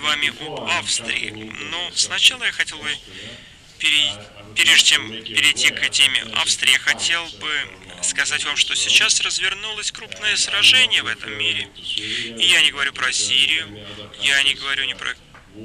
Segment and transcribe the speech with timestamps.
[0.00, 1.30] вами об Австрии.
[1.70, 2.90] Но сначала я хотел бы,
[3.78, 4.12] пере...
[4.56, 7.50] прежде чем перейти к теме Австрии, я хотел бы
[8.02, 11.68] сказать вам, что сейчас развернулось крупное сражение в этом мире.
[11.76, 13.86] И я не говорю про Сирию,
[14.20, 15.14] я не говорю ни про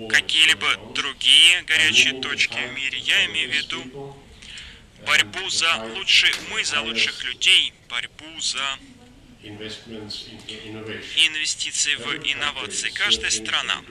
[0.09, 2.99] какие-либо другие горячие точки в мире.
[2.99, 4.17] Я имею в виду
[5.05, 8.79] борьбу за лучшие мы, за лучших людей, борьбу за
[11.27, 12.89] инвестиции в инновации.
[12.89, 13.81] Каждая страна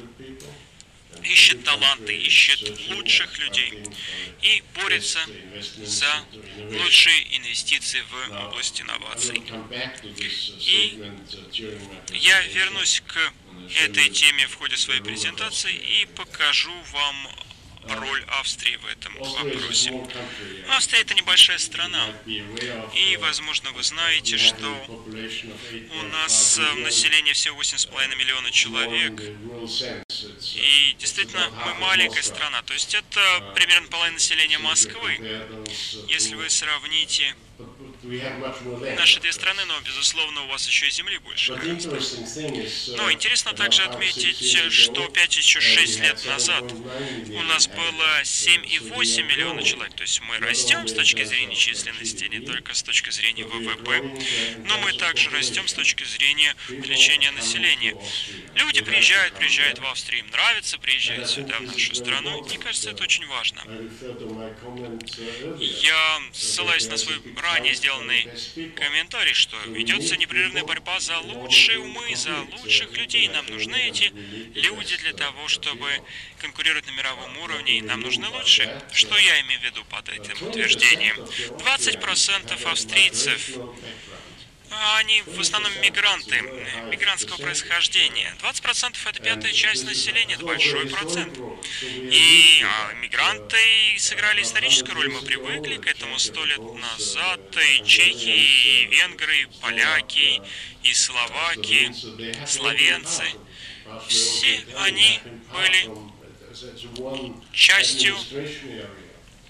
[1.22, 3.72] ищет таланты, ищет лучших людей
[4.42, 5.20] и борется
[5.78, 6.24] за
[6.82, 9.42] лучшие инвестиции в область инноваций.
[10.60, 11.00] И
[12.12, 13.32] я вернусь к
[13.84, 17.28] этой теме в ходе своей презентации и покажу вам
[17.88, 19.92] роль Австрии в этом вопросе.
[20.70, 28.16] Австрия это небольшая страна, и, возможно, вы знаете, что у нас э, население всего 8,5
[28.16, 29.22] миллиона человек,
[30.54, 35.18] и действительно мы маленькая страна, то есть это примерно половина населения Москвы.
[36.08, 37.34] Если вы сравните
[38.96, 41.52] наши две страны, но, безусловно, у вас еще и земли больше.
[42.96, 49.62] Но интересно также отметить, что 5 еще 6 лет назад у нас было 7,8 миллиона
[49.62, 49.94] человек.
[49.94, 54.02] То есть мы растем с точки зрения численности, не только с точки зрения ВВП,
[54.64, 57.96] но мы также растем с точки зрения увеличения населения.
[58.54, 62.42] Люди приезжают, приезжают в Австрию, им нравится приезжать сюда, в нашу страну.
[62.44, 63.62] Мне кажется, это очень важно.
[65.58, 67.93] Я ссылаюсь на свой ранее сделанный
[68.76, 73.28] комментарий, что ведется непрерывная борьба за лучшие умы, за лучших людей.
[73.28, 74.12] Нам нужны эти
[74.54, 75.88] люди для того, чтобы
[76.38, 78.82] конкурировать на мировом уровне, и нам нужны лучшие.
[78.92, 81.16] Что я имею в виду под этим утверждением?
[81.16, 83.50] 20% австрийцев
[84.96, 86.40] они в основном мигранты,
[86.90, 88.34] мигрантского происхождения.
[88.42, 91.38] 20% это пятая часть населения, это большой процент.
[91.92, 93.56] И а, мигранты
[93.98, 97.40] сыграли историческую роль, мы привыкли к этому сто лет назад.
[97.56, 100.40] И чехи, и венгры, и поляки,
[100.82, 101.92] и словаки,
[102.46, 103.24] словенцы.
[104.08, 105.20] Все они
[105.52, 105.90] были
[107.52, 108.16] частью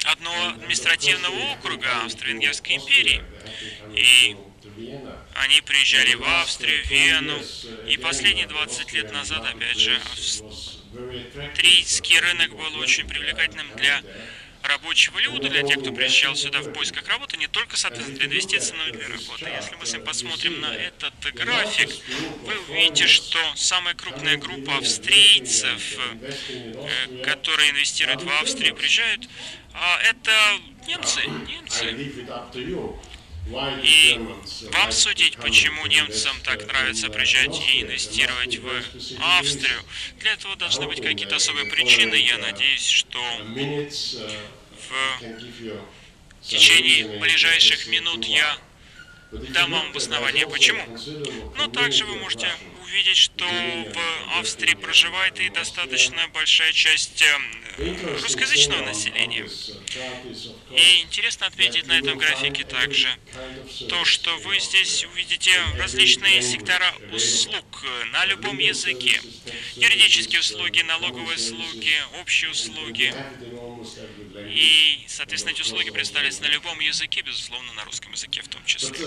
[0.05, 3.23] одного административного округа Австро-Венгерской империи.
[3.95, 4.37] И
[5.35, 7.39] они приезжали в Австрию, Вену,
[7.87, 14.03] и последние 20 лет назад, опять же, австрийский рынок был очень привлекательным для
[14.63, 18.75] рабочего люда, для тех, кто приезжал сюда в поисках работы, не только, соответственно, для инвестиций,
[18.77, 19.51] но и для работы.
[19.55, 21.91] Если мы с вами посмотрим на этот график,
[22.43, 25.99] вы увидите, что самая крупная группа австрийцев,
[26.49, 29.29] э, которые инвестируют в Австрию, приезжают,
[29.75, 30.33] а это
[30.87, 32.15] немцы, немцы.
[33.83, 34.19] И
[34.73, 38.69] вам судить, почему немцам так нравится приезжать и инвестировать в
[39.39, 39.81] Австрию.
[40.21, 42.15] Для этого должны быть какие-то особые причины.
[42.15, 43.21] Я надеюсь, что
[44.89, 45.21] в
[46.43, 48.59] течение ближайших минут я
[49.33, 50.83] дам вам обоснование, почему.
[51.57, 52.49] Но также вы можете
[52.95, 57.83] увидеть, что в Австрии проживает и достаточно большая часть э,
[58.23, 59.49] русскоязычного населения.
[60.71, 63.09] И интересно отметить на этом графике также
[63.89, 69.21] то, что вы здесь увидите различные сектора услуг на любом языке.
[69.75, 73.13] Юридические услуги, налоговые услуги, общие услуги.
[74.49, 79.07] И, соответственно, эти услуги представляются на любом языке, безусловно, на русском языке в том числе.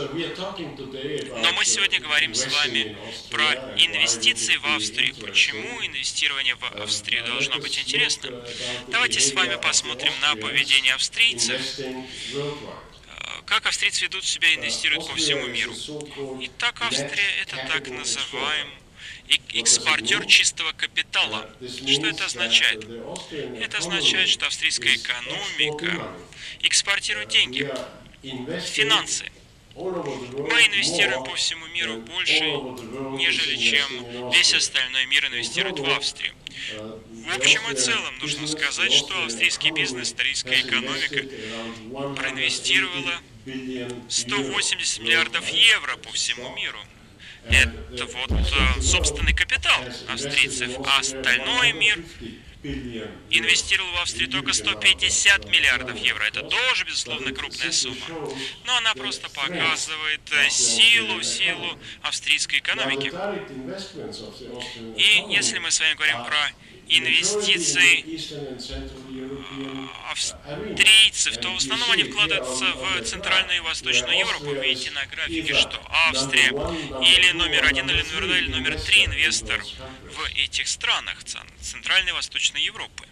[1.42, 2.98] Но мы сегодня говорим с вами
[3.30, 5.16] про инвестиции в Австрию.
[5.16, 8.34] Почему инвестирование в Австрию должно быть интересным?
[8.88, 11.62] Давайте с вами посмотрим на поведение австрийцев
[13.46, 15.74] как австрийцы ведут себя и инвестируют по всему миру.
[16.42, 18.87] Итак, Австрия– это так называемый
[19.54, 21.50] экспортер чистого капитала.
[21.62, 22.86] Что это означает?
[23.62, 26.16] Это означает, что австрийская экономика
[26.62, 27.72] экспортирует деньги,
[28.62, 29.26] финансы.
[29.76, 32.44] Мы инвестируем по всему миру больше,
[33.18, 36.34] нежели чем весь остальной мир инвестирует в Австрию.
[36.76, 41.24] В общем и целом, нужно сказать, что австрийский бизнес, австрийская экономика
[42.16, 43.22] проинвестировала
[44.10, 46.80] 180 миллиардов евро по всему миру
[47.50, 49.80] это вот э, собственный капитал
[50.10, 52.04] австрийцев, а остальной мир
[53.30, 56.24] инвестировал в Австрию только 150 миллиардов евро.
[56.24, 58.06] Это тоже, безусловно, крупная сумма.
[58.66, 63.12] Но она просто показывает э, силу, силу австрийской экономики.
[64.98, 66.52] И если мы с вами говорим про
[66.90, 68.04] инвестиции
[70.10, 74.46] австрийцев, то в основном они вкладываются в Центральную и Восточную Европу.
[74.46, 79.06] Вы видите на графике, что Австрия или номер один, или номер два, или номер три
[79.06, 79.64] инвестор
[80.04, 81.24] в этих странах
[81.62, 83.06] Центральной и Восточной Европы.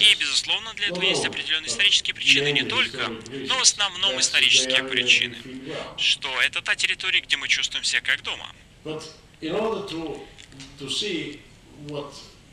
[0.00, 5.36] И, безусловно, для этого есть определенные исторические причины, не только, но в основном исторические причины,
[5.98, 8.50] что это та территория, где мы чувствуем себя как дома.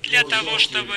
[0.04, 0.96] Для того, чтобы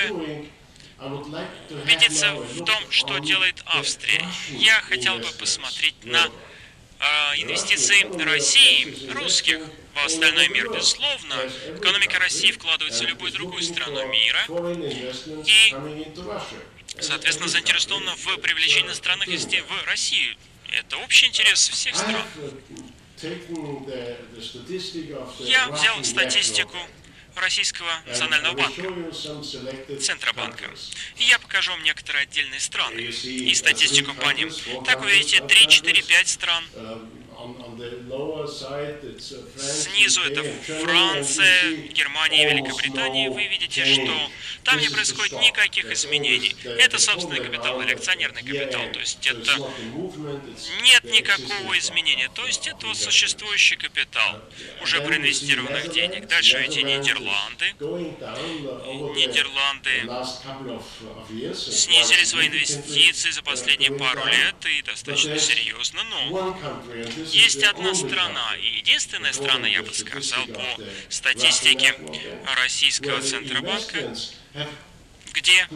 [1.71, 7.05] убедиться в том, что делает Австрия, я хотел бы посмотреть на э,
[7.43, 9.61] инвестиции России, русских,
[10.03, 10.71] в остальной мир.
[10.71, 11.35] Безусловно,
[11.77, 14.41] экономика России вкладывается в любую другую страну мира.
[15.47, 15.75] и,
[17.01, 20.37] соответственно, заинтересована в привлечении иностранных инвестиций в Россию.
[20.73, 22.25] Это общий интерес всех стран.
[25.41, 26.77] Я взял статистику
[27.41, 28.83] Российского национального банка,
[30.01, 30.71] Центробанка.
[31.17, 34.51] И я покажу вам некоторые отдельные страны и статистику по ним.
[34.85, 36.65] Так вы видите, 3, 4, 5 стран
[39.57, 43.31] Снизу это Франция, Германия и Великобритания.
[43.31, 44.13] Вы видите, что
[44.65, 46.57] там не происходит никаких изменений.
[46.65, 48.83] Это собственный капитал или акционерный капитал.
[48.93, 49.53] То есть это
[50.83, 52.29] нет никакого изменения.
[52.35, 54.41] То есть это вот существующий капитал
[54.83, 56.27] уже проинвестированных денег.
[56.29, 57.75] Дальше эти Нидерланды.
[59.15, 60.03] Нидерланды
[61.55, 66.03] снизили свои инвестиции за последние пару лет и достаточно серьезно.
[66.05, 66.57] Но
[67.33, 70.63] есть одна страна, и единственная страна, я бы сказал, по
[71.09, 71.95] статистике
[72.63, 74.15] Российского Центробанка,
[75.33, 75.67] где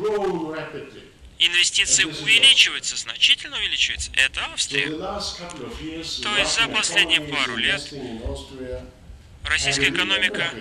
[1.39, 4.89] инвестиции увеличиваются, значительно увеличиваются, это Австрия.
[4.89, 7.93] То есть за последние пару лет
[9.45, 10.53] российская экономика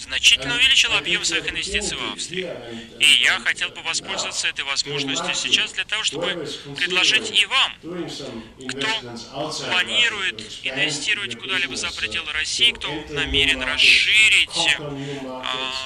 [0.00, 2.56] значительно увеличил объем своих инвестиций в Австрию.
[2.98, 7.74] И я хотел бы воспользоваться этой возможностью сейчас для того, чтобы предложить и вам,
[8.68, 8.88] кто
[9.66, 14.78] планирует инвестировать куда-либо за пределы России, кто намерен расширить,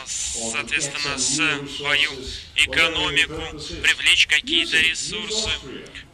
[0.07, 2.11] соответственно, свою
[2.57, 3.43] экономику,
[3.83, 5.51] привлечь какие-то ресурсы.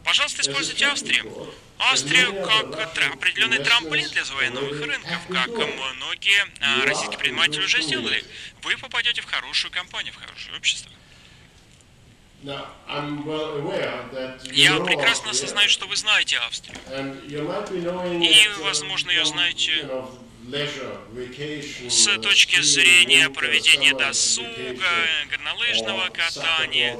[0.03, 1.53] Пожалуйста, используйте Австрию.
[1.89, 8.23] Австрию как определенный трамплин для новых рынков, как многие а, российские предприниматели уже сделали.
[8.61, 10.91] Вы попадете в хорошую компанию, в хорошее общество.
[12.43, 12.69] Я
[14.79, 16.77] прекрасно осознаю, что вы знаете Австрию.
[18.23, 19.89] И, возможно, ее знаете
[21.89, 24.45] с точки зрения проведения досуга,
[25.29, 26.97] горнолыжного катания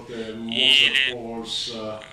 [0.50, 1.46] или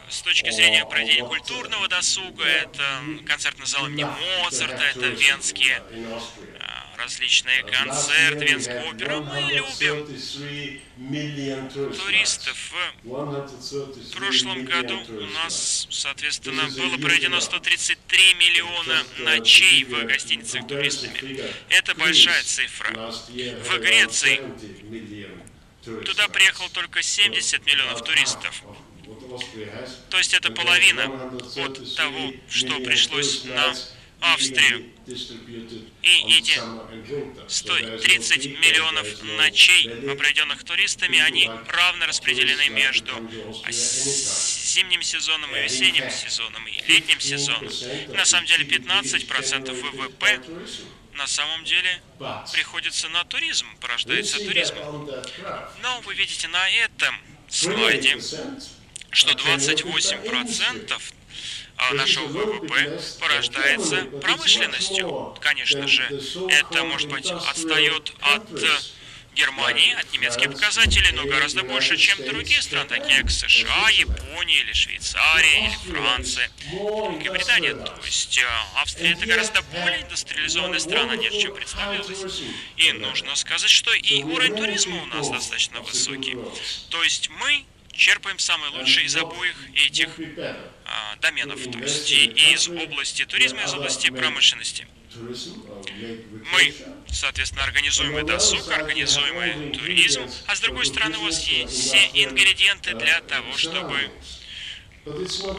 [0.08, 2.82] с точки зрения проведения культурного досуга, это
[3.26, 4.04] концертный зал имени
[4.42, 5.80] Моцарта, это венские
[6.98, 9.20] различные концерты, Венская опера.
[9.20, 9.40] Мы
[11.22, 12.72] любим туристов.
[13.04, 21.40] В прошлом году у нас, соответственно, было проведено 133 миллиона ночей в гостиницах туристами.
[21.68, 22.92] Это большая цифра.
[22.92, 24.40] В Греции
[26.04, 28.62] туда приехало только 70 миллионов туристов.
[30.10, 31.04] То есть это половина
[31.56, 33.74] от того, что пришлось на
[34.20, 34.90] Австрию.
[36.02, 36.60] И эти
[37.48, 43.12] 130 миллионов ночей, определенных туристами, они равно распределены между
[43.70, 47.70] зимним сезоном и весенним сезоном, и летним сезоном.
[48.14, 50.40] На самом деле 15% ВВП
[51.14, 52.02] на самом деле
[52.52, 55.08] приходится на туризм, порождается туризмом.
[55.82, 57.14] Но вы видите на этом
[57.48, 58.18] слайде,
[59.10, 61.17] что 28% а
[61.94, 65.36] нашего ВВП порождается промышленностью.
[65.40, 66.04] Конечно же,
[66.48, 68.44] это, может быть, отстает от
[69.38, 74.72] Германии, от немецких показателей, но гораздо больше, чем другие страны, такие как США, Япония или
[74.72, 77.74] Швейцария или Франция, Великобритания.
[77.74, 78.44] То есть э,
[78.74, 82.42] Австрия это гораздо более индустриализованная страна, нежели чем представлялось.
[82.76, 86.36] И нужно сказать, что и уровень туризма у нас достаточно высокий.
[86.90, 87.64] То есть мы
[87.98, 90.08] черпаем самое лучшее из обоих этих
[90.86, 94.86] а, доменов, то есть и из области туризма, и из области промышленности.
[96.52, 96.74] Мы,
[97.10, 101.98] соответственно, организуем и досуг, организуем и туризм, а с другой стороны у вас есть все
[102.14, 104.10] ингредиенты для того, чтобы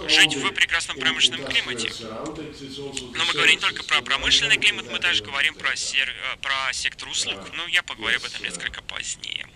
[0.08, 1.92] жить в прекрасном промышленном климате.
[2.00, 6.08] Но мы говорим не только про промышленный климат, мы также говорим про, сер...
[6.08, 7.40] Э, про сектор услуг.
[7.54, 9.48] Ну, я поговорю об этом несколько позднее.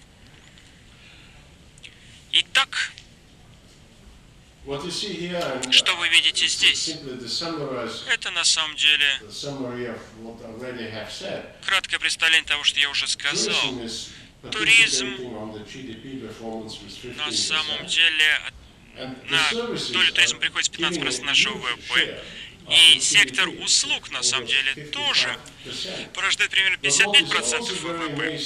[2.36, 2.92] Итак,
[5.72, 6.90] Что вы видите здесь?
[8.10, 9.22] Это на самом деле
[11.64, 13.56] краткое представление того, что я уже сказал.
[14.52, 15.16] Туризм
[17.18, 18.42] на самом деле
[19.30, 22.24] на долю туризма приходится 15% нашего ВВП.
[22.70, 25.38] И сектор услуг, на самом деле, тоже
[26.14, 28.42] порождает примерно 55% ВВП.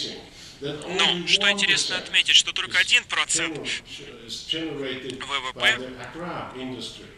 [0.59, 3.69] Но, что интересно отметить, что только 1%
[5.21, 5.79] ВВП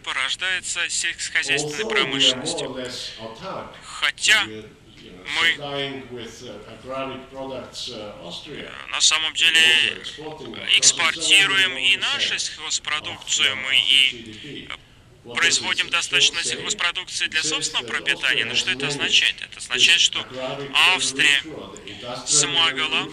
[0.03, 2.75] порождается сельскохозяйственной промышленностью.
[3.83, 6.03] Хотя мы
[8.89, 9.61] на самом деле
[10.77, 14.69] экспортируем и нашу сельхозпродукцию, мы и
[15.23, 18.45] производим достаточно сельхозпродукции для собственного пропитания.
[18.45, 19.35] Но что это означает?
[19.41, 20.25] Это означает, что
[20.93, 21.41] Австрия
[22.25, 23.07] смогла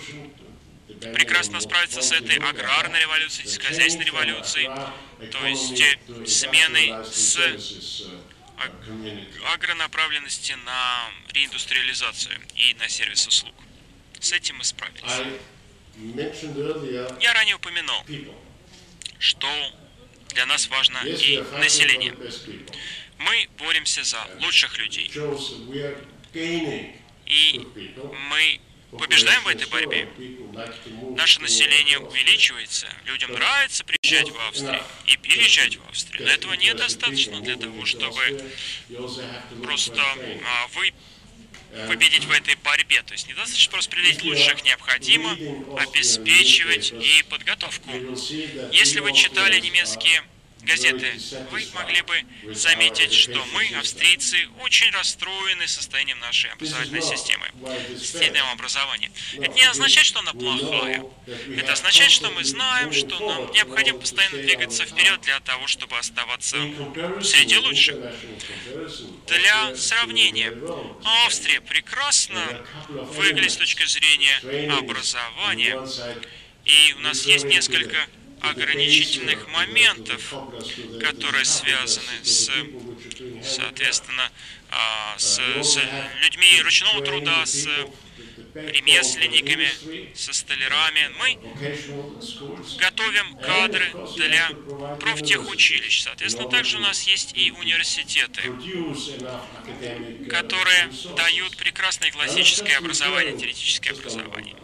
[1.12, 4.70] прекрасно справиться с этой аграрной революцией, с хозяйственной революцией,
[5.30, 5.82] то есть
[6.26, 7.38] сменой с
[9.52, 13.54] агронаправленности на реиндустриализацию и на сервис услуг.
[14.20, 15.02] С этим мы справились.
[17.20, 18.02] Я ранее упомянул,
[19.18, 19.48] что
[20.36, 22.14] для нас важно и население.
[23.18, 25.10] Мы боремся за лучших людей.
[27.24, 27.66] И
[28.30, 28.60] мы
[28.98, 30.08] побеждаем в этой борьбе.
[31.16, 32.86] Наше население увеличивается.
[33.06, 36.24] Людям нравится приезжать в Австрию и переезжать в Австрию.
[36.26, 38.44] Но этого недостаточно для того, чтобы
[39.62, 40.92] просто а, вы
[41.88, 43.02] победить в этой борьбе.
[43.02, 45.36] То есть недостаточно просто определить лучших, необходимо
[45.78, 47.90] обеспечивать и подготовку.
[48.72, 50.22] Если вы читали немецкие
[50.66, 51.12] газеты,
[51.50, 57.46] вы могли бы заметить, что мы, австрийцы, очень расстроены состоянием нашей образовательной системы,
[57.98, 59.10] системного образования.
[59.34, 61.04] Это не означает, что она плохая.
[61.56, 66.56] Это означает, что мы знаем, что нам необходимо постоянно двигаться вперед для того, чтобы оставаться
[67.22, 67.96] среди лучших.
[69.26, 70.52] Для сравнения,
[71.24, 72.42] Австрия прекрасно
[72.88, 75.80] выглядит с точки зрения образования,
[76.64, 77.96] и у нас есть несколько
[78.50, 80.34] ограничительных моментов,
[81.00, 82.50] которые связаны с,
[83.42, 84.30] соответственно,
[84.70, 85.78] а, с, с
[86.22, 87.68] людьми ручного труда, с
[88.54, 89.68] ремесленниками,
[90.14, 91.10] со столярами.
[91.18, 91.38] Мы
[92.78, 93.86] готовим кадры
[94.16, 94.48] для
[94.98, 96.02] профтехучилищ.
[96.02, 98.42] Соответственно, также у нас есть и университеты,
[100.28, 104.54] которые дают прекрасное классическое образование, теоретическое образование.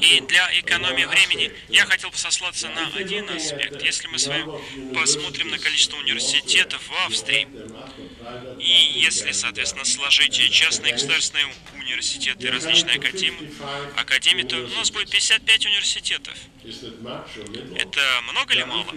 [0.00, 3.82] И для экономии времени я хотел бы сослаться на один аспект.
[3.82, 4.46] Если мы с вами
[4.94, 7.48] посмотрим на количество университетов в Австрии,
[8.58, 11.46] и если, соответственно, сложить частные государственные
[11.86, 13.52] университеты, различные академии,
[13.96, 16.34] академии, то у нас будет 55 университетов.
[17.76, 18.92] Это много или мало?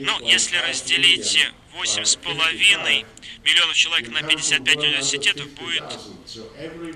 [0.00, 1.38] Ну, если разделить
[1.74, 3.06] 8,5
[3.44, 5.84] миллионов человек на 55 университетов, будет,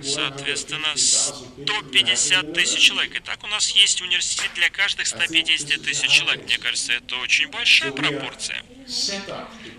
[0.02, 3.14] соответственно, 150 тысяч человек.
[3.16, 6.44] И так у нас есть университет для каждых 150 тысяч человек.
[6.44, 8.64] Мне кажется, это очень большая пропорция.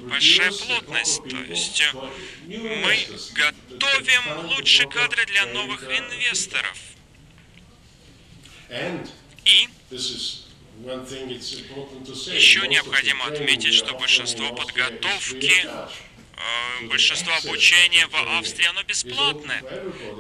[0.02, 1.24] Большая плотность.
[1.24, 1.84] То есть
[2.46, 2.98] мы
[3.34, 6.78] готовим лучшие кадры для новых инвесторов.
[9.46, 9.70] И
[12.34, 15.68] еще необходимо отметить, что большинство подготовки
[16.42, 19.64] Э, большинство обучения в Австрии, оно бесплатное.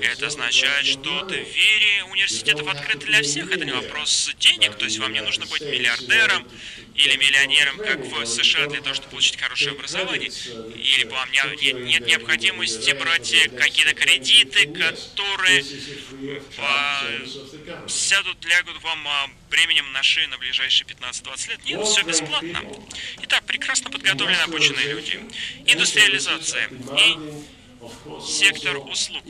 [0.01, 3.51] Это означает, что двери университетов открыты для всех.
[3.51, 6.47] Это не вопрос денег, то есть вам не нужно быть миллиардером
[6.95, 10.29] или миллионером, как в США, для того, чтобы получить хорошее образование.
[10.29, 15.63] Или вам не, нет необходимости брать какие-то кредиты, которые
[17.87, 21.59] сядут, лягут вам а, бременем на шею на ближайшие 15-20 лет.
[21.65, 22.61] Нет, все бесплатно.
[23.23, 25.19] Итак, прекрасно подготовленные обученные люди.
[25.65, 26.67] Индустриализация
[26.97, 27.17] и
[28.21, 29.23] сектор услуг.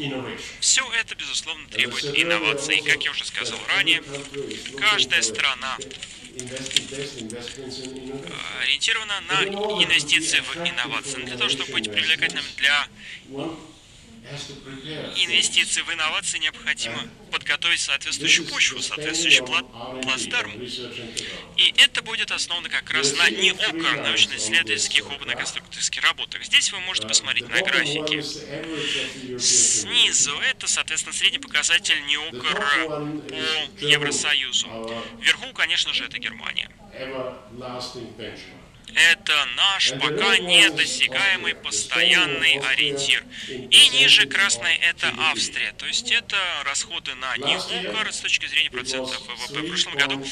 [0.60, 2.78] Все это, безусловно, требует инноваций.
[2.78, 4.02] И, как я уже сказал ранее,
[4.78, 5.78] каждая страна
[8.62, 9.44] ориентирована на
[9.84, 12.88] инвестиции в инновации, для того, чтобы быть привлекательным для
[15.16, 19.66] инвестиции в инновации необходимо подготовить соответствующую почву, соответствующий плат
[20.04, 20.52] плацдарм.
[21.58, 26.44] И это будет основано как раз на НИОКР, научно-исследовательских опытно-конструкторских работах.
[26.44, 28.22] Здесь вы можете посмотреть на графике.
[29.40, 32.66] Снизу это, соответственно, средний показатель НИОКР
[33.28, 34.68] по Евросоюзу.
[35.20, 36.70] Вверху, конечно же, это Германия.
[38.96, 43.24] Это наш пока недосягаемый постоянный ориентир.
[43.50, 45.74] И ниже красной это Австрия.
[45.78, 49.60] То есть это расходы на НИОКР с точки зрения процентов ВВП.
[49.62, 50.24] В прошлом году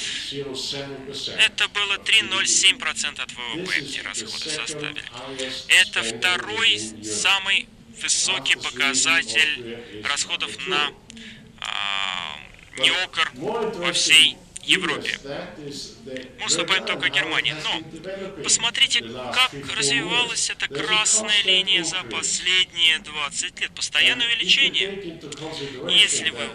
[1.37, 5.03] это было 3,07% от ВВП эти расходы составили.
[5.67, 7.67] Это второй самый
[8.01, 10.91] высокий показатель расходов на
[11.61, 12.39] а,
[12.77, 14.37] НИОКР во всей
[14.69, 15.17] Европе.
[16.39, 17.55] Мы уступаем только Германии.
[17.63, 23.71] Но посмотрите, как развивалась эта красная линия за последние 20 лет.
[23.71, 25.19] Постоянное увеличение.
[25.89, 26.49] Если вы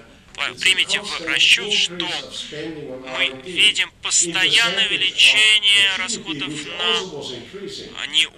[0.60, 2.08] примите в расчет, что
[3.16, 6.52] мы видим постоянное увеличение расходов
[7.96, 8.28] на не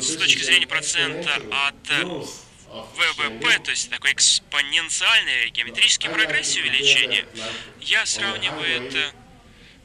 [0.00, 1.34] с точки зрения процента
[1.68, 2.30] от
[2.70, 7.26] ВВП, то есть такой экспоненциальный геометрический прогресс увеличения,
[7.80, 9.12] я сравниваю это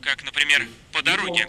[0.02, 1.48] как, например, по дороге.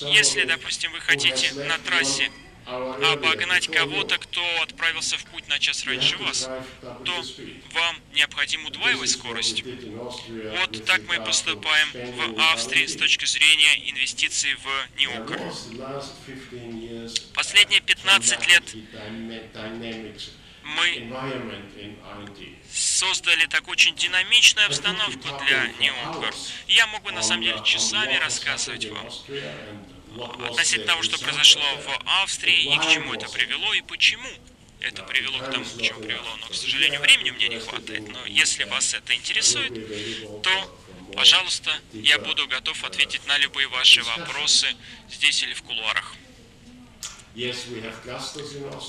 [0.00, 2.30] Если, допустим, вы хотите на трассе
[2.66, 6.48] обогнать кого-то, кто отправился в путь на час раньше вас,
[6.80, 7.24] то
[7.72, 9.64] вам необходимо удваивать скорость.
[9.64, 14.66] Вот так мы поступаем в Австрии с точки зрения инвестиций в
[14.98, 15.40] НИОКР.
[17.34, 18.64] Последние 15 лет
[20.62, 21.12] мы
[22.72, 26.34] создали такую очень динамичную обстановку для НИОКР.
[26.68, 29.08] Я мог бы на самом деле часами рассказывать вам
[30.44, 34.28] относительно того, что произошло в Австрии и к чему это привело и почему
[34.80, 36.36] это привело к тому, к чему привело.
[36.40, 38.08] Но, к сожалению, времени у меня не хватает.
[38.08, 40.78] Но если вас это интересует, то,
[41.14, 44.74] пожалуйста, я буду готов ответить на любые ваши вопросы
[45.10, 46.14] здесь или в кулуарах.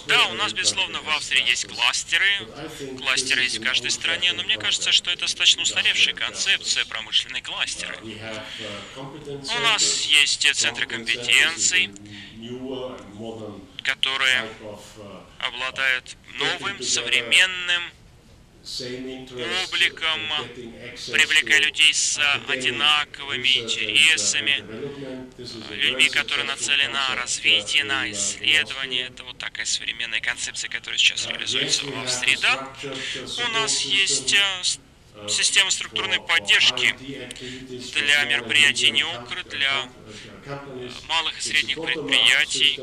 [0.08, 2.26] Да, у нас, безусловно, в Австрии есть кластеры.
[2.98, 7.98] Кластеры есть в каждой стране, но мне кажется, что это достаточно устаревшая концепция промышленной кластеры.
[8.04, 11.92] У нас есть центры компетенций,
[13.84, 14.46] которые
[15.40, 17.84] обладают новым, современным
[19.66, 20.20] обликом,
[21.12, 24.64] привлекая людей с одинаковыми интересами,
[25.72, 29.08] людьми, которые нацелены на развитие, на исследование.
[29.08, 32.38] Это вот такая современная концепция, которая сейчас реализуется в Австрии.
[32.42, 39.90] Да, у нас есть э, система структурной поддержки для мероприятий НИОКР, для
[41.08, 42.80] малых и средних предприятий.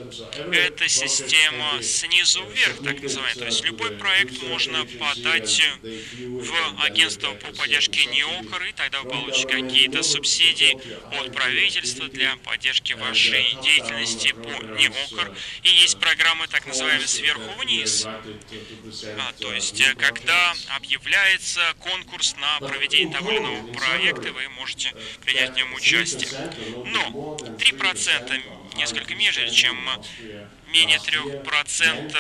[0.53, 3.35] Это система снизу вверх, так называемая.
[3.35, 9.49] То есть любой проект можно подать в агентство по поддержке НИОКР, и тогда вы получите
[9.49, 10.79] какие-то субсидии
[11.19, 15.33] от правительства для поддержки вашей деятельности по НИОКР.
[15.63, 18.07] И есть программы так называемые сверху вниз.
[18.07, 24.95] А, то есть, когда объявляется конкурс на проведение того или иного проекта, вы можете
[25.25, 26.29] принять в нем участие.
[26.87, 29.77] Но 3% несколько меньше, чем
[30.69, 32.17] менее 3%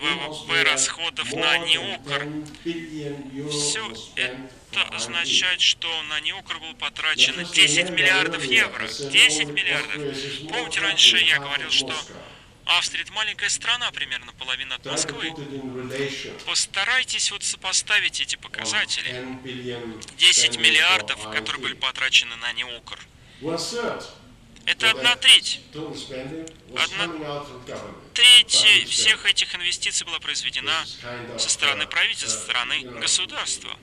[0.00, 2.26] ВВП расходов на неукр.
[3.50, 8.86] Все это означает, что на неукр было потрачено 10 миллиардов евро.
[8.86, 10.48] 10 миллиардов.
[10.48, 11.94] Помните, раньше я говорил, что
[12.64, 15.32] Австрия это маленькая страна, примерно половина от Москвы.
[16.46, 19.38] Постарайтесь вот сопоставить эти показатели.
[20.16, 22.98] 10 миллиардов, которые были потрачены на неукр.
[24.66, 25.60] Это одна треть.
[26.76, 27.48] Одна
[28.14, 30.84] треть всех этих инвестиций была произведена
[31.38, 33.76] со стороны правительства, со стороны государства.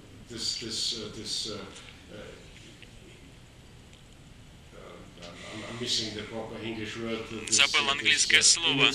[7.50, 8.92] Забыл английское слово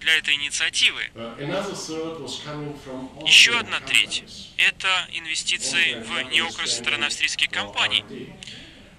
[0.00, 1.02] для этой инициативы.
[3.26, 4.24] Еще одна треть–
[4.56, 8.04] это инвестиции в неокр со стороны австрийских компаний.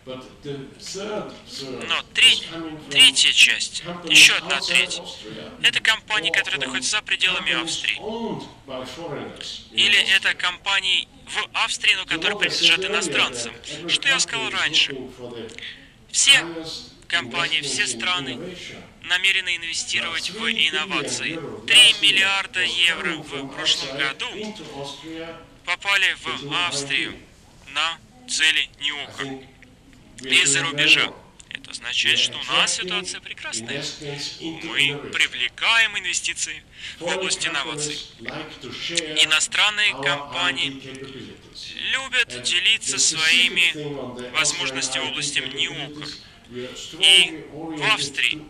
[0.05, 2.41] Но три,
[2.89, 4.99] третья часть, еще одна треть,
[5.61, 8.01] это компании, которые находятся за пределами Австрии.
[9.73, 13.53] Или это компании в Австрии, но которые принадлежат иностранцам.
[13.87, 14.95] Что я сказал раньше?
[16.11, 16.45] Все
[17.07, 18.39] компании, все страны
[19.03, 21.39] намерены инвестировать в инновации.
[21.67, 24.27] 3 миллиарда евро в прошлом году
[25.65, 27.15] попали в Австрию
[27.73, 29.45] на цели НИОКа
[30.23, 31.13] из-за рубежа.
[31.49, 33.83] Это означает, что у нас ситуация прекрасная.
[34.39, 36.63] Мы привлекаем инвестиции
[36.99, 37.99] в область инноваций.
[39.23, 40.81] Иностранные компании
[41.91, 46.07] любят делиться своими возможностями в области НИОКа.
[46.99, 48.41] И в Австрии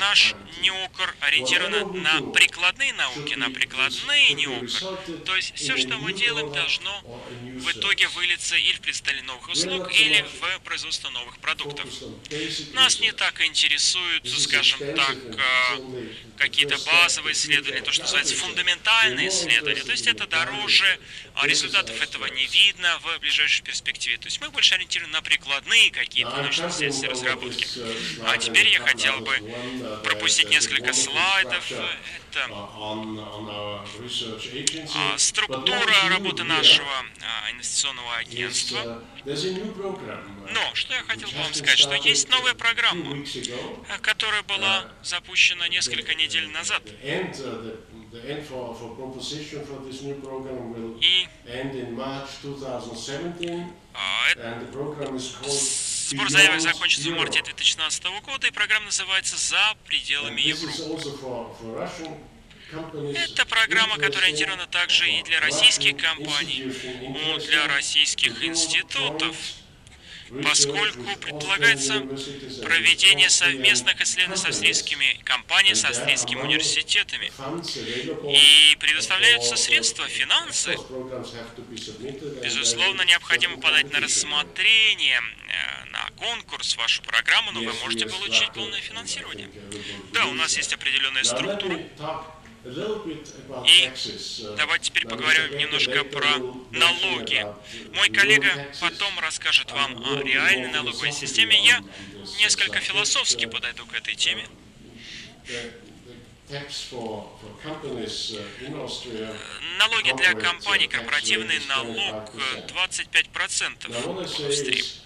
[0.00, 5.24] наш неокр ориентирован на прикладные науки, на прикладные неокр.
[5.24, 7.02] То есть все, что мы делаем, должно
[7.56, 11.88] в итоге выльется или в предоставление новых услуг, или в производство новых продуктов.
[12.72, 16.06] Нас не так интересуют, скажем так, э,
[16.38, 19.82] какие-то базовые исследования, то, что называется фундаментальные исследования.
[19.82, 20.98] То есть это дороже,
[21.34, 24.18] а результатов этого не видно в ближайшей перспективе.
[24.18, 27.66] То есть мы больше ориентированы на прикладные какие-то научно-исследовательские разработки.
[28.24, 29.36] А теперь я хотел бы
[30.04, 31.70] пропустить несколько слайдов.
[31.70, 32.48] Это
[34.94, 36.88] а, структура работы нашего
[37.22, 39.02] а, инвестиционного агентства.
[39.24, 43.24] Но что я хотел бы вам сказать, что есть новая программа,
[44.02, 46.82] которая была запущена несколько недель назад.
[51.00, 51.28] И
[56.06, 61.02] Сбор заявок закончится в марте 2016 года, и программа называется «За пределами Европы».
[63.16, 66.72] Это программа, которая ориентирована также и для российских компаний,
[67.48, 69.36] для российских институтов,
[70.42, 72.00] поскольку предполагается
[72.62, 77.32] проведение совместных исследований с австрийскими компаниями, с австрийскими университетами.
[78.28, 80.76] И предоставляются средства, финансы.
[82.42, 88.80] Безусловно, необходимо подать на рассмотрение, э, на конкурс вашу программу, но вы можете получить полное
[88.80, 89.48] финансирование.
[90.12, 91.78] Да, у нас есть определенная структура.
[92.66, 93.90] И
[94.56, 96.38] давайте теперь поговорим немножко про
[96.72, 97.46] налоги.
[97.94, 98.48] Мой коллега
[98.80, 101.64] потом расскажет вам о реальной налоговой системе.
[101.64, 101.80] Я
[102.40, 104.46] несколько философски подойду к этой теме.
[109.78, 112.32] Налоги для компаний, корпоративный налог
[112.68, 115.05] 25% в Австрии.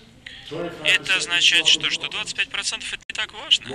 [0.85, 3.69] Это означает, что, что 25% это не так важно.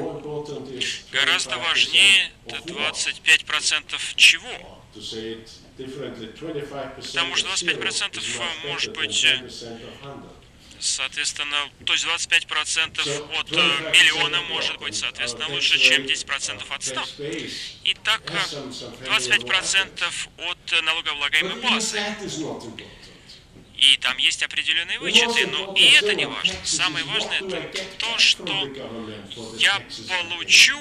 [1.12, 4.82] Гораздо важнее 25% чего?
[6.98, 8.22] Потому что 25%
[8.68, 9.26] может быть
[10.78, 17.02] Соответственно, то есть 25% от э, миллиона может быть, соответственно, лучше, чем 10% от 100.
[17.86, 18.22] Итак,
[19.02, 20.04] 25%
[20.50, 22.00] от налогооблагаемой базы.
[23.78, 26.56] И там есть определенные вычеты, но и это не важно.
[26.64, 27.62] Самое важное это
[27.98, 28.52] то, что
[29.58, 30.80] я получу,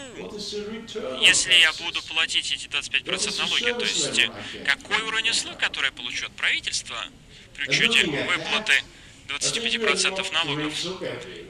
[1.21, 3.73] если я буду платить эти 25% налоги.
[3.73, 4.31] То есть
[4.65, 7.05] какой уровень услуг, который я получу от правительства
[7.57, 8.83] при учете выплаты
[9.29, 10.75] 25% налогов.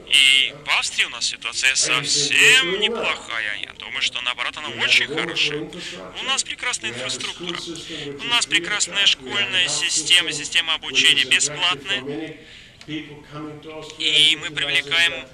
[0.07, 3.57] И в Австрии у нас ситуация совсем неплохая.
[3.63, 5.69] Я думаю, что наоборот она очень хорошая.
[6.19, 7.59] У нас прекрасная инфраструктура.
[8.19, 12.37] У нас прекрасная школьная система, система обучения бесплатная.
[12.87, 15.27] И мы привлекаем,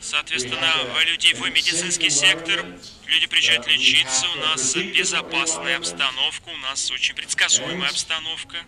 [0.00, 0.70] соответственно,
[1.06, 2.64] людей в медицинский сектор.
[3.06, 8.58] Люди приезжают лечиться, у нас безопасная обстановка, у нас очень предсказуемая обстановка.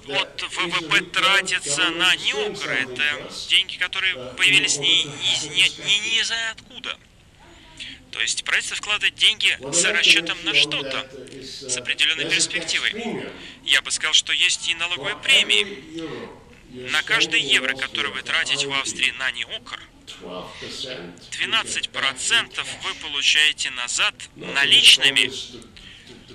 [0.09, 2.71] от ВВП тратится на Нюкер.
[2.71, 6.99] Это деньги, которые появились не, из, не, не, не из откуда.
[8.11, 11.09] То есть правительство вкладывает деньги с расчетом на что-то,
[11.43, 13.27] с определенной перспективой.
[13.65, 15.85] Я бы сказал, что есть и налоговые премии.
[16.71, 19.81] На каждый евро, который вы тратите в Австрии на неокр,
[20.21, 25.31] 12% вы получаете назад наличными,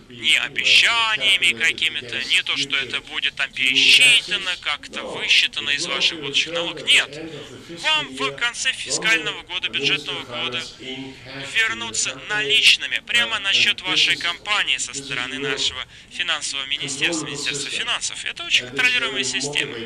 [0.10, 6.54] не обещаниями какими-то, не то, что это будет там пересчитано, как-то высчитано из ваших будущих
[6.54, 6.86] налогов.
[6.86, 7.32] Нет.
[7.82, 10.62] Вам в конце фискального года, бюджетного года
[11.56, 18.26] вернуться наличными прямо на счет вашей компании со стороны нашего финансового министерства, Министерства финансов.
[18.26, 19.78] Это очень контролируемая система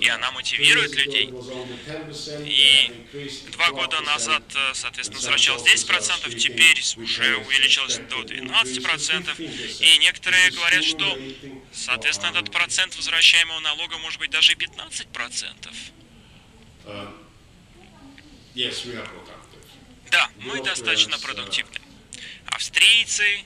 [0.00, 1.32] и она мотивирует людей.
[2.44, 2.92] И
[3.52, 9.38] два года назад, э, соответственно, возвращалось 10%, теперь уже увеличилось до 12%.
[9.38, 11.18] И некоторые говорят, что,
[11.72, 15.74] соответственно, этот процент возвращаемого налога может быть даже и 15%.
[20.10, 21.80] Да, мы достаточно продуктивны.
[22.46, 23.44] Австрийцы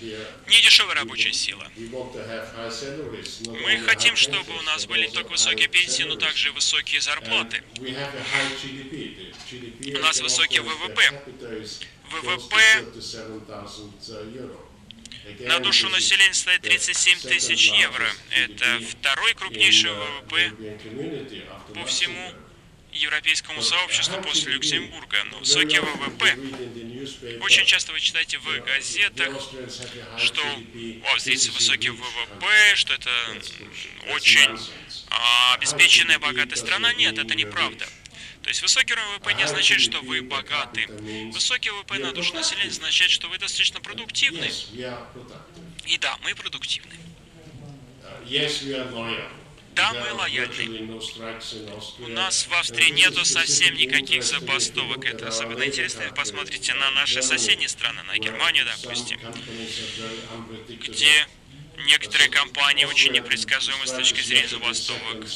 [0.00, 1.70] не дешевая рабочая сила.
[1.76, 7.62] Мы хотим, чтобы у нас были не только высокие пенсии, но также высокие зарплаты.
[7.78, 11.22] У нас высокий ВВП.
[12.10, 12.84] ВВП
[15.40, 18.08] на душу населения стоит 37 тысяч евро.
[18.30, 20.52] Это второй крупнейший ВВП
[21.74, 22.32] по всему
[22.96, 25.24] европейскому сообществу после Люксембурга.
[25.30, 26.36] Но высокий ВВП.
[27.40, 29.34] Очень часто вы читаете в газетах,
[30.18, 33.10] что у австрийцев высокий ВВП, что это
[34.12, 34.50] очень
[35.10, 36.92] а, обеспеченная, богатая страна.
[36.94, 37.86] Нет, это неправда.
[38.42, 40.86] То есть высокий ВВП не означает, что вы богаты.
[41.32, 44.50] Высокий ВВП на душу населения означает, что вы достаточно продуктивны.
[45.84, 46.94] И да, мы продуктивны.
[49.76, 50.98] Да, мы лояльны.
[51.98, 55.04] У нас в Австрии нету совсем никаких забастовок.
[55.04, 56.10] Это особенно интересно.
[56.16, 59.20] Посмотрите на наши соседние страны, на Германию, допустим,
[60.68, 61.28] где
[61.86, 65.26] некоторые компании очень непредсказуемы с точки зрения забастовок.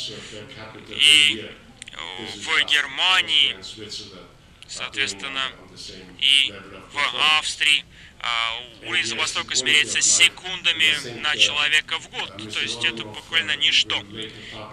[0.89, 1.51] И
[2.37, 3.57] в Германии,
[4.67, 5.53] соответственно,
[6.19, 6.55] и
[6.93, 7.85] в Австрии
[8.23, 13.97] а, уровень забастовок измеряется секундами на человека в год, то есть это буквально ничто.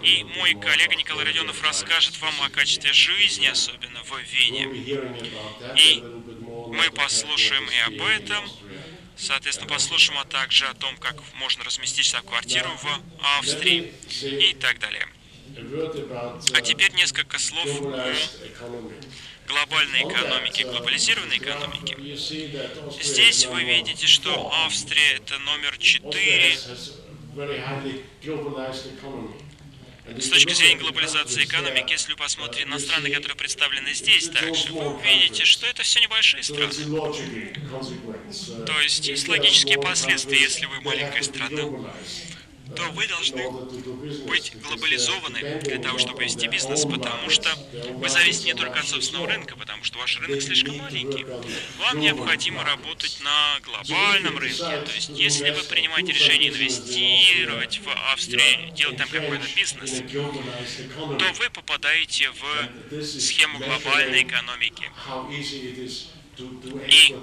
[0.02, 4.64] И мой коллега Николай Родионов расскажет вам о качестве жизни, особенно в Вене.
[5.76, 6.02] И
[6.74, 8.44] мы послушаем и об этом,
[9.16, 15.08] соответственно, послушаем, а также о том, как можно разместить квартиру в Австрии и так далее.
[16.54, 18.14] А теперь несколько слов о
[19.48, 21.96] глобальной экономике, глобализированной экономике.
[23.02, 26.56] Здесь вы видите, что Австрия это номер четыре
[30.16, 34.94] с точки зрения глобализации экономики, если вы посмотрите на страны, которые представлены здесь также, вы
[34.94, 36.72] увидите, что это все небольшие страны.
[38.64, 41.90] То есть есть логические последствия, если вы маленькая страна
[42.78, 43.50] то вы должны
[44.28, 47.50] быть глобализованы для того, чтобы вести бизнес, потому что
[47.94, 51.26] вы зависите не только от собственного рынка, потому что ваш рынок слишком маленький.
[51.78, 54.80] Вам необходимо работать на глобальном рынке.
[54.86, 61.50] То есть, если вы принимаете решение инвестировать в Австрию, делать там какой-то бизнес, то вы
[61.50, 64.90] попадаете в схему глобальной экономики.
[66.38, 67.16] И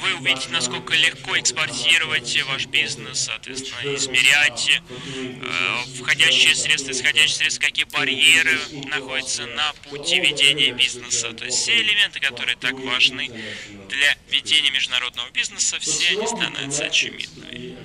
[0.00, 7.86] вы увидите, насколько легко экспортировать ваш бизнес, соответственно, измерять э, входящие средства, исходящие средства, какие
[7.86, 11.32] барьеры находятся на пути ведения бизнеса.
[11.32, 13.30] То есть все элементы, которые так важны
[13.88, 17.76] для ведения международного бизнеса, все они становятся очевидными.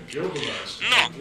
[0.82, 1.12] Но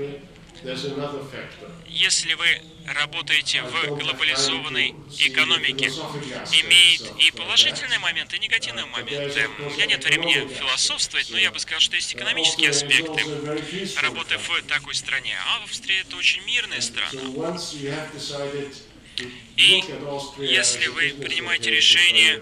[1.89, 2.47] если вы
[2.87, 9.49] работаете в глобализованной экономике, имеет и положительные моменты, и негативные моменты.
[9.59, 13.23] У меня нет времени философствовать, но я бы сказал, что есть экономические аспекты
[14.01, 15.37] работы в такой стране.
[15.47, 17.21] А Австрия— это очень мирная страна.
[19.57, 19.85] И
[20.39, 22.41] если вы принимаете решение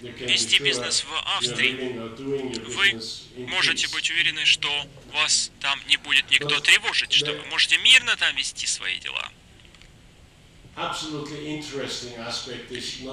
[0.00, 1.98] вести бизнес в Австрии,
[2.66, 3.00] вы
[3.48, 4.68] можете быть уверены, что
[5.12, 9.30] вас там не будет никто тревожить, что вы можете мирно там вести свои дела.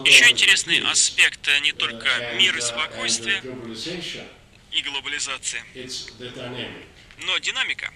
[0.05, 3.41] Еще интересный аспект не только мир и спокойствие
[4.71, 5.63] и глобализация,
[7.25, 7.91] но динамика.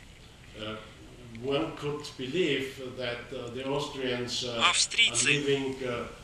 [4.69, 6.18] Австрийцы Uh,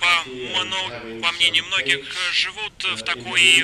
[0.00, 3.62] по, много, по мнению многих, uh, живут в такой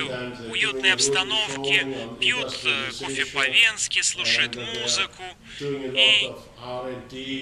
[0.49, 1.85] уютной обстановке,
[2.19, 5.23] пьют э, кофе по-венски, слушают музыку,
[5.59, 6.31] и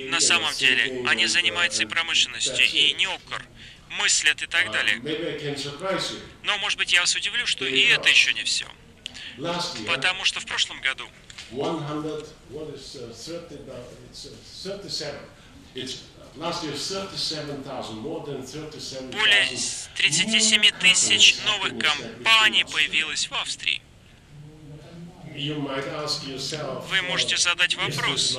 [0.09, 3.43] на самом деле они занимаются и промышленностью, и не окор,
[3.99, 4.97] мыслят и так uh, далее.
[6.43, 8.65] Но, может быть, я вас удивлю, что и это еще не все.
[9.87, 11.07] Потому что в прошлом году
[15.83, 16.16] 100,
[19.11, 19.47] более
[19.95, 23.81] 37 тысяч новых компаний появилось в Австрии.
[26.89, 28.37] Вы можете задать вопрос,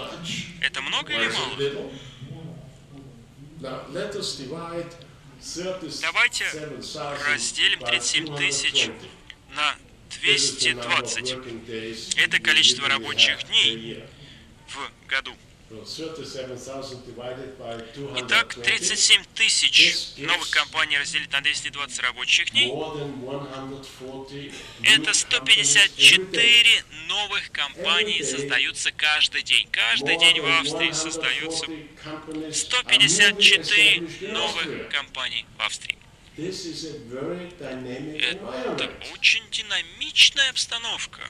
[0.61, 1.57] это много или мало?
[6.01, 6.45] Давайте
[7.27, 8.91] разделим 37 тысяч
[9.55, 9.77] на
[10.21, 11.37] 220.
[12.17, 14.05] Это количество рабочих дней
[14.69, 15.37] в году.
[18.17, 22.73] Итак, 37 тысяч новых компаний разделить на 220 рабочих дней.
[24.83, 29.69] Это 154 новых компаний создаются каждый день.
[29.71, 31.67] Каждый день в Австрии создаются
[32.53, 34.01] 154
[34.33, 35.99] новых компаний в Австрии.
[38.23, 41.21] Это очень динамичная обстановка.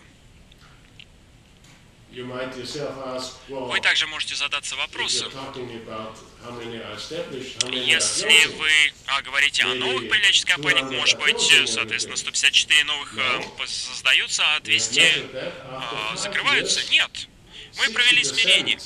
[2.10, 5.30] Вы также можете задаться вопросом,
[7.70, 8.70] если вы
[9.06, 15.00] а, говорите о новых полячих компаниях, может быть, соответственно, 154 новых а, создаются, а 200
[15.64, 16.80] а, закрываются?
[16.90, 17.28] Нет.
[17.76, 18.78] Мы провели измерение.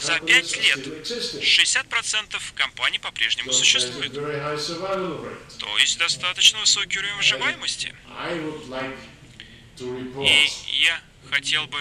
[0.00, 4.12] за пять лет 60% компаний по-прежнему существует.
[4.12, 7.94] То есть достаточно высокий уровень выживаемости.
[9.78, 10.48] И
[10.82, 11.78] я хотел бы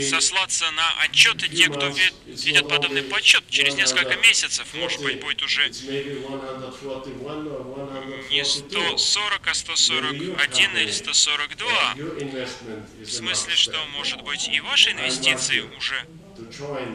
[0.00, 1.88] сослаться на отчеты те, кто
[2.26, 3.44] ведет подобный подсчет.
[3.48, 5.68] Через несколько месяцев, может быть, будет уже
[8.30, 11.94] не 140, а 141 или 142.
[13.00, 16.06] В смысле, что, может быть, и ваши инвестиции уже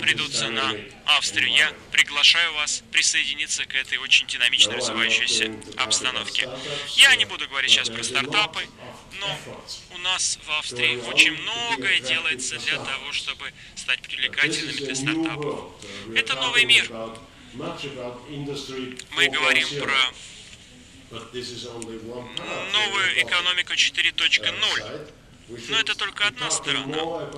[0.02, 1.50] придутся на Австрию.
[1.52, 6.50] Я приглашаю вас присоединиться к этой очень динамично развивающейся обстановке.
[6.96, 8.62] Я не буду говорить сейчас про стартапы,
[9.20, 9.38] но
[9.96, 15.72] у нас в Австрии очень многое делается для того, чтобы стать привлекательными для стартапов.
[16.16, 16.90] Это новый мир.
[19.12, 20.12] Мы говорим про
[22.72, 25.12] новую экономику 4.0.
[25.70, 27.30] Но это только одна сторона.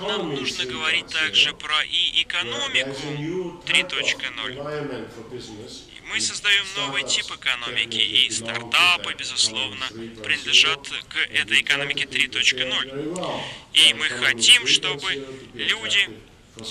[0.00, 5.91] Нам нужно говорить также про и экономику 3.0.
[6.08, 9.86] Мы создаем новый тип экономики, и стартапы, безусловно,
[10.22, 13.54] принадлежат к этой экономике 3.0.
[13.72, 16.08] И мы хотим, чтобы люди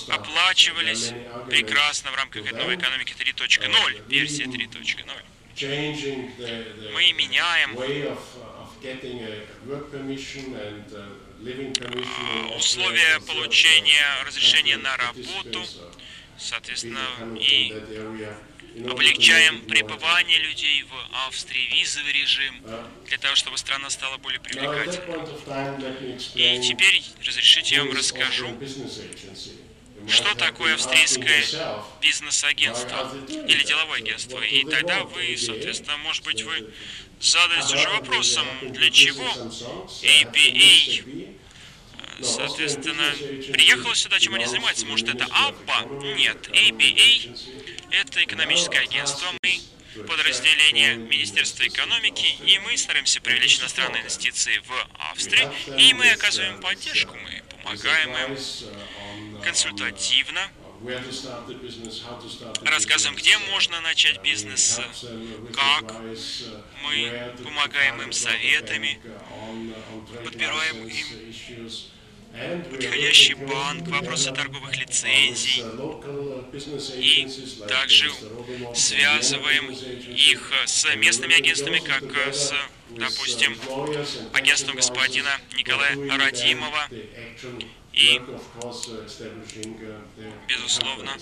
[0.08, 1.12] оплачивались
[1.50, 5.22] прекрасно в рамках этой новой экономики 3.0, версия 3.0.
[6.92, 7.76] Мы меняем
[12.56, 15.64] условия получения разрешения на работу,
[16.38, 17.06] соответственно,
[17.38, 17.72] и
[18.88, 22.54] облегчаем пребывание людей в Австрии, визовый режим,
[23.06, 25.18] для того, чтобы страна стала более привлекательной.
[26.34, 28.48] И теперь разрешите я вам расскажу,
[30.08, 31.44] что такое австрийское
[32.00, 33.14] бизнес-агентство
[33.46, 34.40] или деловое агентство.
[34.40, 36.72] И тогда вы, соответственно, может быть, вы
[37.20, 39.28] задались уже вопросом, для чего
[40.02, 41.38] APA
[42.20, 43.10] соответственно,
[43.52, 44.86] приехала сюда, чем они занимаются.
[44.86, 46.04] Может, это АББА?
[46.16, 46.48] Нет.
[46.52, 47.36] ABA—
[47.92, 49.26] это экономическое агентство.
[49.42, 49.60] Мы
[50.06, 55.46] подразделение Министерства экономики, и мы стараемся привлечь иностранные инвестиции в Австрии,
[55.78, 60.40] и мы оказываем поддержку, мы помогаем им консультативно,
[62.64, 64.80] рассказываем, где можно начать бизнес,
[65.54, 65.94] как,
[66.82, 68.98] мы помогаем им советами,
[70.24, 71.72] подбираем им
[72.70, 75.64] подходящий банк, вопросы торговых лицензий.
[76.98, 77.28] И
[77.68, 78.10] также
[78.74, 82.52] связываем их с местными агентствами, как с,
[82.90, 83.56] допустим,
[84.32, 86.88] агентством господина Николая Радимова.
[87.92, 88.20] И,
[90.48, 91.18] безусловно,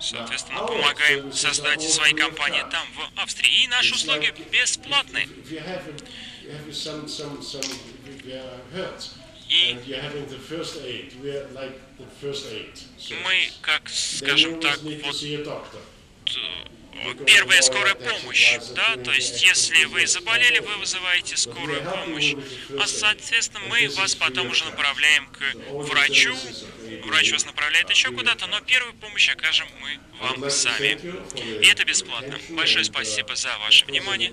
[0.00, 3.64] соответственно, помогаем создать свои компании там, в Австрии.
[3.64, 5.28] И наши услуги бесплатные.
[9.48, 9.76] И
[13.22, 14.80] мы, как, скажем так,
[17.04, 22.34] вот первая скорая помощь, да, то есть если вы заболели, вы вызываете скорую помощь,
[22.80, 26.34] а соответственно мы вас потом уже направляем к врачу,
[27.04, 30.98] врач вас направляет еще куда-то, но первую помощь окажем мы вам сами.
[31.60, 32.38] И это бесплатно.
[32.50, 34.32] Большое спасибо за ваше внимание.